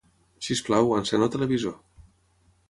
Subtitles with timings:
[0.45, 1.77] Sisplau, encén el televisor.